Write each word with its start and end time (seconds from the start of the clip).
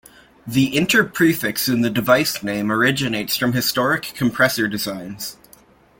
The 0.47 0.75
inter 0.75 1.03
prefix 1.03 1.69
in 1.69 1.81
the 1.81 1.89
device 1.91 2.41
name 2.41 2.71
originates 2.71 3.37
from 3.37 3.53
historic 3.53 4.01
compressor 4.15 4.67
designs. 4.67 5.37